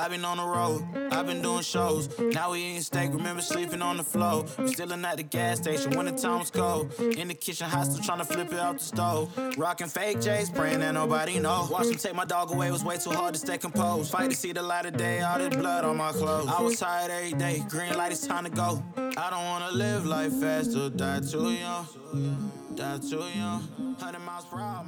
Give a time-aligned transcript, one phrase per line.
[0.00, 0.82] I've been on the road,
[1.12, 2.08] I've been doing shows.
[2.18, 4.46] Now we eating steak, remember sleeping on the floor.
[4.58, 6.98] We still at the gas station when the time was cold.
[6.98, 9.30] In the kitchen, hot still trying to flip it out the stove.
[9.58, 11.68] Rocking fake J's, praying that nobody know.
[11.70, 14.10] Watch them take my dog away, was way too hard to stay composed.
[14.10, 16.48] Fight to see the light of day, all this blood on my clothes.
[16.48, 18.82] I was tired every day, green light, it's time to go.
[18.96, 22.59] I don't wanna live life fast or die too young.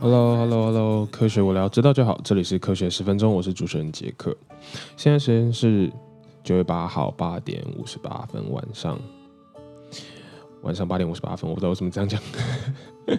[0.00, 4.36] Hello，Hello，Hello，科学我聊知道就好，这里是科学十分钟，我是主持人杰克。
[4.96, 5.92] 现在时间是
[6.44, 8.98] 九月八号八点五十八分，晚上
[10.62, 12.20] 晚上八点五十八分，我不知道为什么这样讲。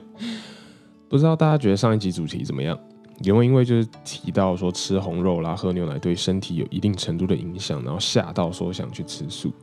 [1.10, 2.80] 不知道大家觉得上一集主题怎么样？
[3.24, 9.54] 有没有因为就是提到说吃红肉啦、喝牛奶对身体有一定程度的影响，然后吓到说想去吃素？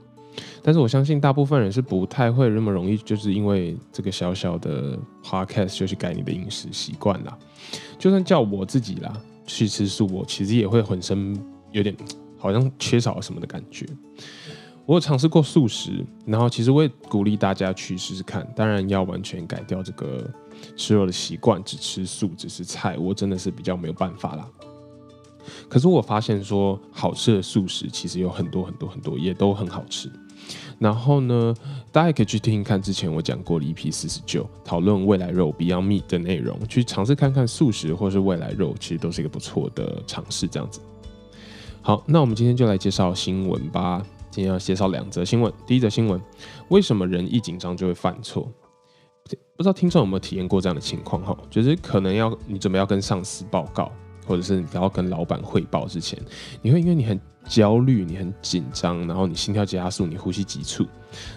[0.63, 7.39] 但是我相信大部分人是不太会那么容易，就是因为这个小小的 podcast 就去改你的饮食习惯啦。
[7.99, 9.13] 就算叫我自己啦
[9.47, 11.39] 去吃素，我其实也会浑身
[11.73, 11.95] 有点
[12.39, 13.87] 好像缺少了什么的感觉。
[14.87, 18.45] 我有尝试过素食，然后其实我也鼓励大家去试试看。
[18.57, 20.29] 当然要完全改掉这个
[20.77, 24.49] 吃肉的习惯，只吃素只吃菜，我真的是比较没有办法啦。
[25.69, 30.11] 可是我发现说，好吃的素食其实有很多很多很多，也都很好吃。
[30.81, 31.55] 然后呢，
[31.93, 40.49] 大家也可以去听听看之前我讲过的 EP 四十九，讨论未来肉 Beyond Meat 的内容，去尝试看看素食或是未来肉，其实都是一个不错的尝试。
[40.49, 40.81] 这样子。
[41.83, 44.03] 好，那我们今天就来介绍新闻吧。
[44.31, 45.53] 今天要介绍两则新闻。
[45.67, 46.19] 第一则新闻，
[46.69, 48.51] 为什么人一紧张就会犯错？
[49.57, 51.23] 不知道听众有没有体验过这样的情况？
[51.23, 53.93] 哈，就是可能要你准备要跟上司报告。
[54.27, 56.19] 或者是你要跟老板汇报之前，
[56.63, 60.87] 你会因为你很焦虑、你很紧张，然后你心跳加速、你呼吸急促，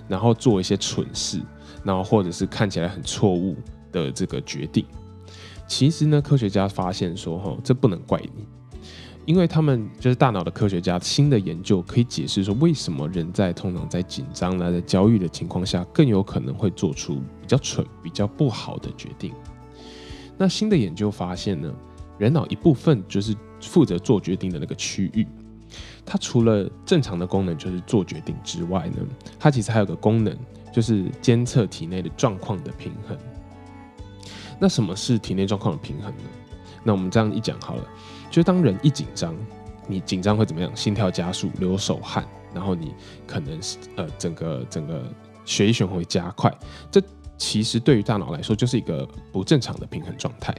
[0.08, 1.42] 然后做一些蠢事，
[1.84, 3.56] 然后或者是看起来很错误
[3.92, 4.86] 的这个决定。
[5.66, 8.46] 其实呢，科学家发现说，哈，这不能怪你，
[9.26, 19.34] 因为他们就是大脑的科学家新的研究可以解释说，为什么人在通常在紧张、在焦虑的情况下，更有可能会做出比较蠢、比较不好的决定。
[20.38, 21.74] 那新的研究发现呢？
[22.24, 25.28] 人脑一部分就是负责做决定的那个区域，
[26.06, 28.98] 它除了正常的功能就是做决定之外呢，
[29.38, 30.34] 它其实还有个功能，
[30.72, 33.18] 就是监测体内的状况的平衡。
[34.58, 36.24] 那什么是体内状况的平衡呢？
[36.82, 37.84] 那我们这样一讲好了，
[38.32, 39.36] 就当人一紧张，
[39.86, 40.74] 你紧张会怎么样？
[40.74, 42.94] 心跳加速，流手汗，然后你
[43.28, 45.04] 可能是呃整个整个
[45.44, 46.50] 血液循环会加快，
[46.90, 47.02] 这
[47.38, 50.56] 其实对于大脑来说就是一个不正常的平衡状态，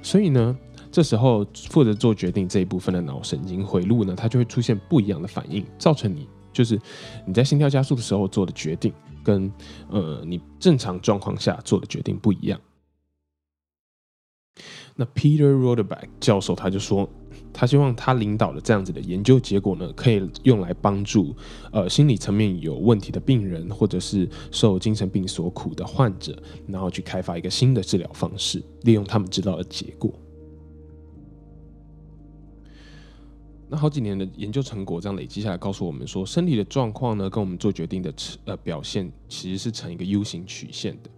[0.00, 0.56] 所以呢。
[0.94, 6.80] 这时候负责做决定这一部分的脑神经回路呢，它就会出现不一样的反应，造成你就是
[7.26, 8.92] 你在心跳加速的时候做的决定，
[9.24, 9.52] 跟
[9.90, 12.60] 呃你正常状况下做的决定不一样。
[14.94, 17.10] 那 Peter Roderback 教授他就说，
[17.52, 21.34] 他希望他领导的这样子的研究结果呢，可以用来帮助
[21.72, 30.14] 呃心理层面有问题的病人，或者是受精神病所苦的患者，然后去开发一个新的治疗方式，利用他们知道的结果。
[33.76, 38.12] 好几年的研究成果，这样累积下来，告诉我们说，身体的状况呢，跟我们做决定的
[38.44, 41.10] 呃表现，其实是成一个 U 型曲线的。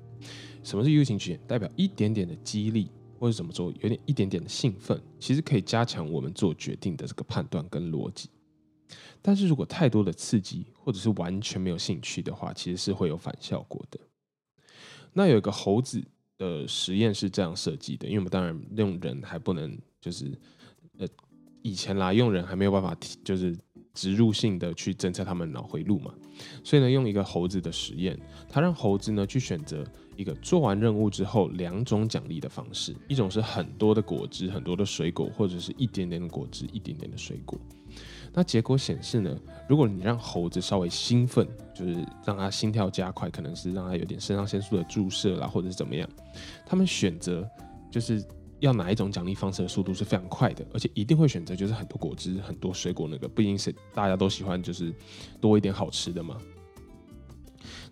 [0.63, 1.41] 什么是 U 型曲线？
[1.47, 8.29] 代表一点点的激励，或者怎么做，有点一点点的兴奋，其实可以加强我们做决定的这个判断跟逻辑。
[9.21, 13.99] 但是如果太多的刺激，或者是完全没有兴趣的话，其实是会有反效果的。
[15.13, 16.03] 那有一个猴子
[16.39, 20.33] 的实验是这样设计的，因为我们当然用人还不能，就是
[20.99, 21.07] 呃。
[21.67, 23.53] 以前啦，用人还没有办法，就是
[23.93, 26.15] 植入性的去侦测他们脑回路嘛，
[26.63, 28.17] 所以呢，用一个猴子的实验，
[28.49, 29.85] 他让猴子呢去选择
[30.15, 37.59] 一个做完任务之后两种奖励的方式，一种是很多的果汁、很多的水果，或者是一点点的果汁、一点点的水果。
[38.33, 39.37] 那结果显示呢，
[39.69, 41.95] 如果你让猴子稍微兴奋，就是
[42.25, 46.09] 让他心跳加快，可能是让他有点肾上腺素的注射啦，或者是怎么样，
[46.65, 47.45] 他们选择
[47.91, 48.25] 就是。
[48.61, 54.95] 要哪一种奖励方式的速度是非常快的，而且一定会选择就是很多果汁、很多水果那个，不一定是大家都喜欢，就是
[55.41, 56.37] 多一点好吃的嘛。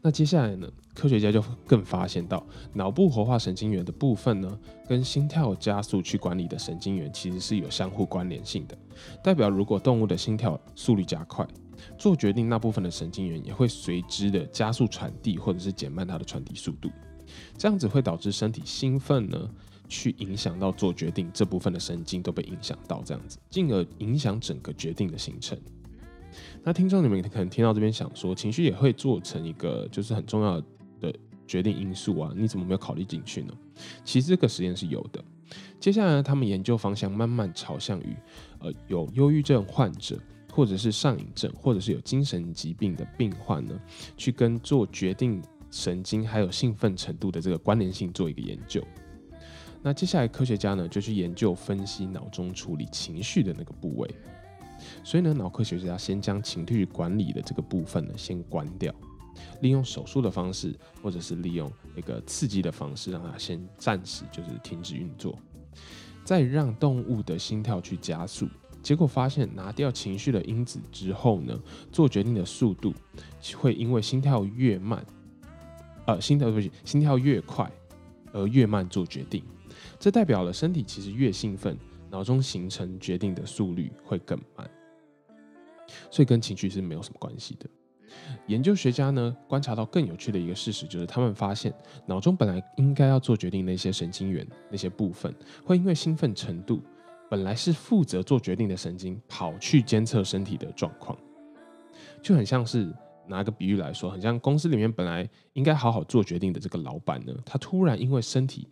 [0.00, 8.76] 那接下来呢，科学家就更发现到脑部活化神经元的部分呢，跟心跳加速去管理的神经元其实是有相互关联性的，
[9.22, 11.46] 代表如果动物的心跳速率加快，
[11.98, 16.90] 做决定那部分的神经元也会随之的加速传递或者是减慢它的传递速度，
[17.56, 19.50] 这样子会导致身体兴奋呢。
[19.88, 25.58] 去影响到做决定这部分的神经都被影响到，这样子，进而影响整个决定的形成。
[26.62, 30.60] 那听众你们可能听到这边想说，情绪也会做成一个就是很重要
[31.00, 31.14] 的
[31.46, 32.32] 决定因素啊？
[32.34, 33.52] 你怎么没有考虑进去呢？
[34.04, 35.22] 其实这个实验是有的。
[35.78, 38.16] 接下来他们研究方向慢慢朝向于，
[38.60, 40.18] 呃，有忧郁症患者
[40.50, 43.78] 或者是上瘾症，或者是有精神疾病的病患呢，
[44.16, 48.82] 去跟做决定神经还有兴奋程度的这个关联性做一个研究。
[49.84, 54.10] 那接下来科学家呢就去研究分析脑中处理情绪的那个部位。
[55.04, 58.92] 所以呢，脑科学家先将情绪管理的这个部分呢先关掉，
[59.60, 65.38] 利用手术的方式，或者是利用一个刺激的方式，让它先暂时就是停止运作，
[66.24, 68.48] 再让动物的心跳去加速。
[68.82, 71.58] 结果发现，拿掉情绪的因子之后呢，
[71.92, 72.92] 做决定的速度
[73.56, 75.04] 会因为心跳越慢，
[76.06, 77.70] 呃，心跳不起，心跳越快
[78.32, 79.42] 而越慢做决定。
[79.98, 81.78] 这代表了身体其实越兴奋，
[82.10, 84.68] 脑中形成决定的速率会更慢，
[86.10, 87.66] 所以跟情绪是没有什么关系的。
[88.46, 91.74] 研究学家呢观察到更有趣的一个事实，就是他们发现
[92.06, 96.80] 脑中本来应该要做决定那些神经元那些部分，会因为兴奋程度，
[97.30, 101.18] 本来是负责做决定的神经跑去监测身体的状况，
[102.22, 102.92] 就很像是。
[103.28, 108.68] 拿个比喻来说，很像公司里面本来应该好好做决定的这个老板呢，他突然因为身体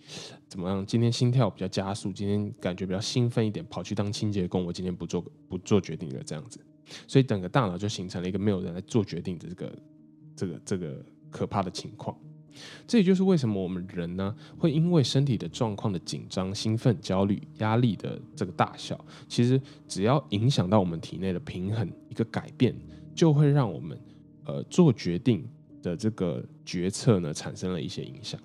[0.49, 6.61] 怎么样，今天心跳比较加速，今天感觉比较兴奋一点，跑去当清洁工，我今天不做不做决定了这样子，
[7.07, 9.79] 所以整个大脑就形成了一个没有人来做决定的这个
[10.37, 12.17] 这个这个可怕的情况。
[12.87, 19.59] 这也就是为什么我们人呢会因为身体的状况的紧张、兴奋、焦虑、压力的这个大小，其实
[19.89, 22.75] 只要影响到我们体内的平衡，一个改变
[23.15, 23.99] 就会让我们。
[24.45, 25.49] 呃，做决定
[25.83, 28.41] 的这个决策呢，产生了一些影响。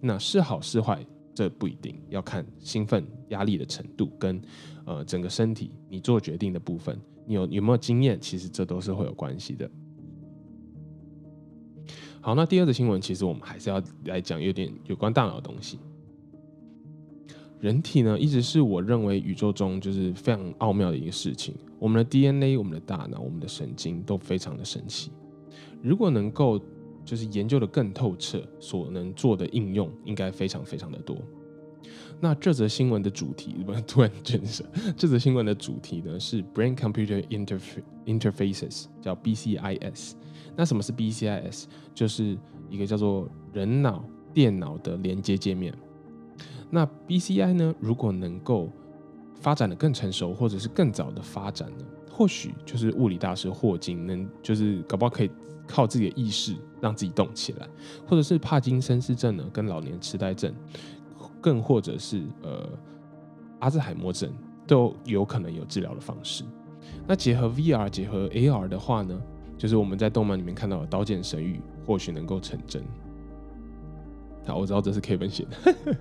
[0.00, 1.04] 那是好是坏，
[1.34, 4.40] 这不一定要看兴奋、压力的程度跟
[4.84, 9.70] 呃整个身体你做决定的部分，你有有没有经验，其实这都是会有关系的。
[12.20, 15.78] 好，那第二个新闻，其实我们还是要来讲有点有关大脑的东西。
[17.60, 21.54] 人体呢，一直是我认为宇宙中就是非常奥妙的一个事情。
[21.78, 25.10] 我们的 DNA、我们的大脑、我们的神经都非常的神奇。
[25.82, 26.60] 如果能够
[27.04, 31.16] 就是研究的更透彻，所能做的应用应该非常非常的多。
[32.18, 34.62] 那这则新闻的主题，不突然震慑。
[34.96, 37.22] 这则新闻的主题呢是 Brain Computer
[38.06, 40.12] Interfaces，叫 BCIS。
[40.56, 41.64] 那什么是 BCIS？
[41.94, 42.36] 就是
[42.70, 44.02] 一个叫做人脑
[44.32, 45.72] 电脑的连接界面。
[46.70, 48.72] 那 BCI 呢，如果能够
[49.38, 51.84] 发展的更成熟，或者是更早的发展呢，
[52.16, 55.30] 或许就是物理大师霍金能，就是搞不好可以。
[55.68, 57.68] 靠自己的意识让自己动起来，
[58.06, 60.54] 或者是帕金森氏症呢，跟老年痴呆症，
[61.40, 62.70] 更或者是呃
[63.58, 64.32] 阿兹海默症，
[64.64, 66.44] 都有可能有治疗的方式。
[67.04, 69.20] 那结合 VR 结合 AR 的话呢，
[69.58, 72.80] 就是我们在动漫里面看到的《刀剑神域》，或许能够成真。
[74.46, 75.96] 好，我知道这是 Kevin 写的。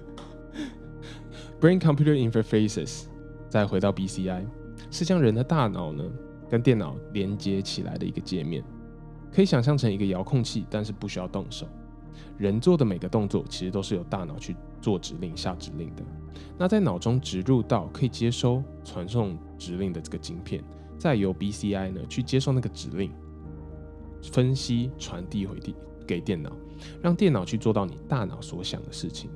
[1.59, 3.05] Brain Computer Interfaces，
[3.49, 4.45] 再回到 BCI，
[4.89, 6.03] 是将人的大脑呢
[6.49, 8.63] 跟电脑连接起来的一个界面。
[9.31, 11.67] 可以想象成一个遥控器，但是不需要动手。
[12.37, 16.03] 人做的每个动作，其实都是由大脑去做指令、下指令的。
[16.57, 20.63] 那在脑中植入到可以接收、传送指令的这个晶片，
[20.97, 23.11] 再由 BCI 呢去接受那个指令，
[24.31, 25.75] 分析、传递回递
[26.07, 26.51] 给电脑，
[27.01, 29.29] 让电脑去做到你大脑所想的事情。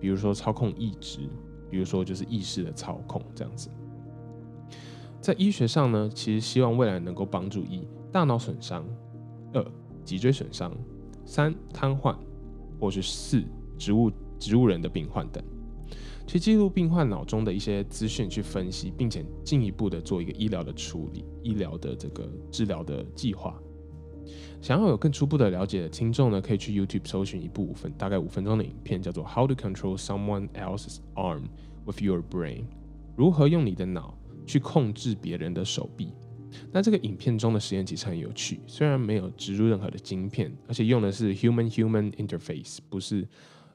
[0.00, 1.28] 比如说操控意志，
[1.70, 3.68] 比如说就是意识的操控这样子。
[5.22, 8.84] 在医学上呢，其实希望未来能够帮助一大脑损伤。
[9.54, 9.64] 二、
[10.04, 10.72] 脊椎损伤；
[11.24, 12.16] 三、瘫痪，
[12.80, 13.40] 或是四、
[13.78, 15.40] 植物植物人的病患等，
[16.26, 23.56] 去记录病患脑中的一些资讯，去分析，并且进一步的做一个医疗的处理、医疗的这个治疗的计划。
[24.60, 31.42] 想要有更初步的了解的听众呢，可以去 YouTube 搜寻一部五分大概五分钟的影片，叫做《How to Control Someone Else's Arm
[31.84, 32.60] with Your Brain》，
[33.16, 34.14] 如何用你的脑
[34.46, 36.12] 去控制别人的手臂。
[36.70, 43.26] 那这个影片中的实验其实很有趣，虽然没有植入任何的晶片，而且用的是 human-human interface，不是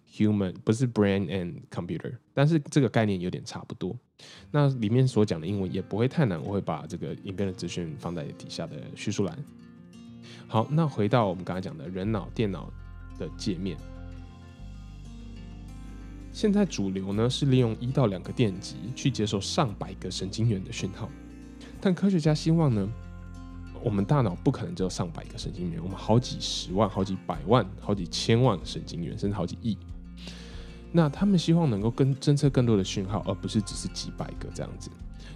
[0.07, 3.97] human，不是 brain and computer，但是这个概念有点差不多。
[4.51, 9.38] 那里面所讲的英文也不会太难，我会把这个影片的资讯放在底下的叙述栏。
[10.47, 12.71] 好，那回到我们刚才讲的人脑电脑
[13.17, 13.75] 的界面，
[16.38, 21.10] 现在主流呢是利用一到两个电极去接受上百个神经元的讯号。
[21.82, 22.88] 但科学家希望呢，
[23.84, 29.75] 我们大脑不可能只有上百个神经元，我们好几十万、好几百万、好几千万神经元，甚至好几亿。
[30.91, 34.91] 那他们希望能够跟侦测更多的讯号，而不是只是几百个这样子，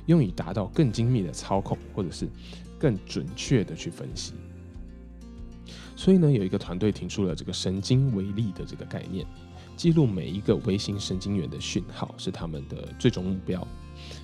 [0.05, 2.29] 用以达到更精密的操控，或者是
[2.77, 4.33] 更准确的去分析。
[5.95, 9.25] 所以呢，有一个团队提出了这个神经微粒的这个概念，
[9.81, 13.67] 记录每一个微型神经元的讯号是他们的最终目标。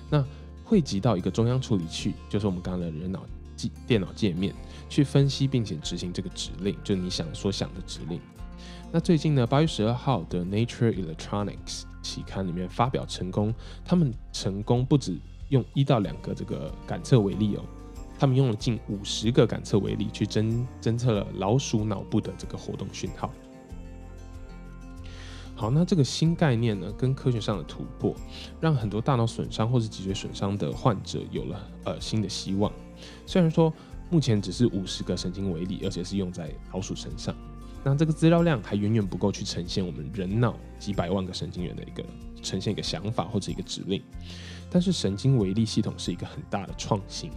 [0.08, 0.24] 那
[0.62, 4.54] 汇集到一个中央处理器，就是我们刚刚的人脑界电脑界面
[4.88, 8.20] 去分析并且执行这个指令，就你想所想的指令。
[8.92, 13.52] 那最近呢，八月十二号的 Nature Electronics 期刊里面发表成功，
[13.84, 17.64] 他们成功不止用一到两个这个感测为例哦，
[18.16, 23.28] 他们用了近五十个感测为例去侦侦测了老鼠脑部的这个活动讯号。
[25.58, 28.14] 好，那这个新概念呢，跟科学上的突破，
[28.60, 32.70] 让很多大脑损伤或是脊髓损伤的患者有了呃新的希望。
[33.26, 33.74] 虽然说
[34.08, 37.34] 目前只是五十个神经微粒，而且是用在老鼠身上，
[37.82, 42.04] 那这个资料量还远远不够去呈现我们人脑几百万个神经元的一个
[42.40, 44.00] 呈现一个想法或者一个指令。
[44.70, 47.32] 但是神经微粒系统是一个很大的创新，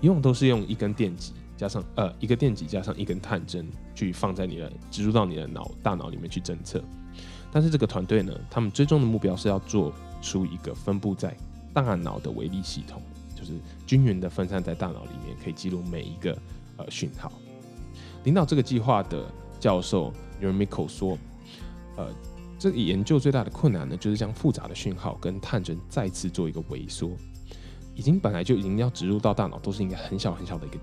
[0.00, 6.82] 以往都是用一根电极加上呃一个电极加上一根探针去放在你的植入到你的脑大脑里面去侦测。
[7.52, 9.92] 但是这个团队呢，他们最终的目标是要做
[10.22, 11.36] 出一个分布在
[11.74, 13.02] 大脑的微粒系统，
[13.36, 13.52] 就是
[13.86, 16.36] 均匀的分散在大脑里面，可以记录每一个
[16.78, 17.30] 呃讯号。
[18.24, 19.26] 领导这个计划的
[19.60, 21.18] 教授 n e r m i k o 说，
[21.96, 22.08] 呃，
[22.58, 27.10] 这个研究最大的困难呢，就是将复杂的讯号跟探针再次做一个萎缩。
[27.94, 30.78] 已经本来就已经要植入到大脑，都是应该很小很小的一个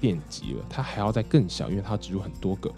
[0.00, 2.72] 电极了，它还要再更小，因为它要植入很多个。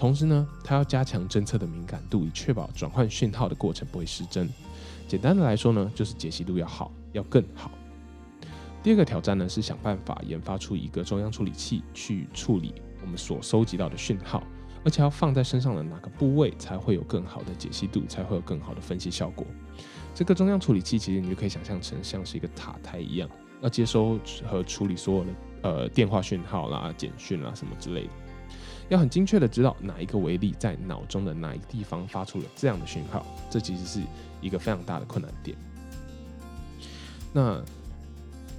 [0.00, 4.48] 同时呢，它要加强侦测的敏感度，以确保转换讯号的过程不会失真。
[5.06, 7.70] 简单的来说呢，就是解析度要好，要更好。
[8.82, 14.42] 第二个挑战呢，是想办法研发出一个中央处理器去处理我们所收集到的讯号，
[14.86, 19.46] 而且要放在身上的哪个部位才会有更好的解析度，才会有更好的分析效果。
[20.14, 23.28] 这个中央处理器其实你就可以想象成像是一个塔台一样，
[23.60, 25.30] 要接收和处理所有的
[25.60, 28.10] 呃电话讯号啦、简讯啦什么之类的。
[28.90, 34.00] 要很精确的知道哪一个微粒在脑中的哪一个地方发出了这样的讯号，这其实是
[34.42, 35.56] 一个非常大的困难点。
[37.32, 37.62] 那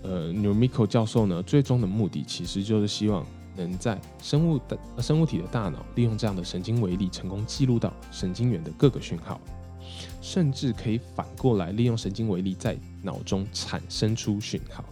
[0.03, 3.25] 呃 n e w m i k o 教授呢，最终的目的其实就是希望
[3.57, 9.39] 能在生物的生物体的大脑利用这样的神经微粒，成功记录到神经元的各个讯号，
[10.21, 14.85] 甚至可以反过来利用神经微粒在脑中产生出讯号。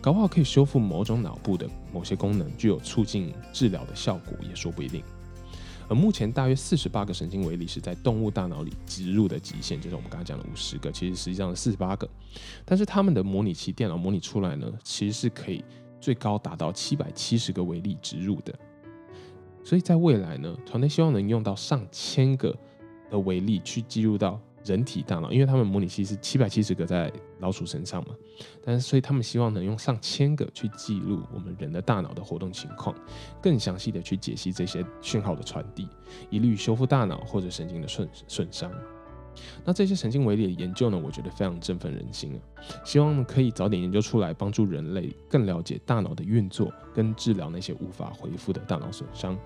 [0.00, 5.02] 搞不好可以修复某种脑部的某些功能，具有促进治疗的效果，也说不一定。
[5.88, 12.08] 而目前大约四十八个神经微粒是在动物大脑里植入的极限，就是我们刚才讲的五十个，其实实际上是四十八个。
[12.64, 15.64] 但是他们的模拟器电脑模拟出来呢，其实是可以
[16.00, 18.54] 最高达到七百七十个微粒植入的。
[19.64, 22.56] 所以在未来呢，团队希望能用到上千个
[23.10, 24.40] 的微粒去记录到。
[24.64, 28.14] 人体大脑，因为他们模拟器是七百七十个在老鼠身上嘛，
[28.64, 32.94] 但是所以他们希望能用上千个去记录我们人的大脑的活动情况，
[33.40, 35.88] 更详细的去解析这些讯号的传递，
[36.30, 38.70] 以利于修复大脑或者神经的损损伤。
[39.64, 42.38] 那这些神经微粒的研究呢，我觉得非常振奋人心啊！
[42.84, 49.38] 希望可以早点研究出来，帮助人类更了解大脑的运作，跟治疗那些无法恢复的大脑损伤。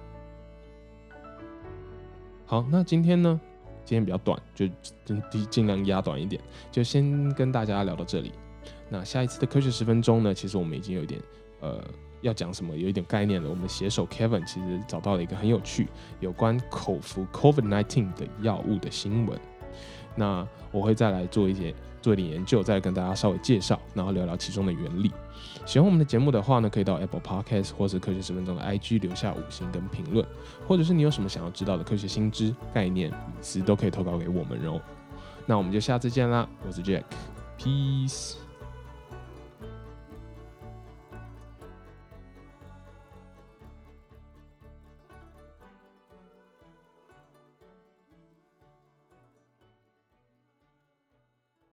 [2.47, 3.38] 好，那今天呢？
[3.85, 4.67] 今天比较短，就
[5.05, 8.33] 尽尽量压短一点，就先跟大家聊到这里。
[8.89, 11.21] 那下一次的科学十分钟呢，其实我们已经有一点
[11.61, 11.83] 呃
[12.21, 13.49] 要讲什么，有一点概念了。
[13.49, 15.89] 我们携手 Kevin 其实找到了一个很有趣
[16.21, 19.39] 有关口服 COVID-19 的药物的新闻。
[20.14, 25.11] 那我会再来做一些做一点研究，再跟大家稍微介绍，然后聊聊其中的原理。
[25.64, 30.26] 喜欢我们的节目的话呢，可以到 Apple Podcast 或是科学十分钟的 IG 留下五星跟评论，
[30.66, 34.81] 或者是你有什么想要知道的科学新知、概念、隐私，都可以投稿给我们哦。
[35.47, 38.42] 那我们就下次见啦，我是 Jack，Peace。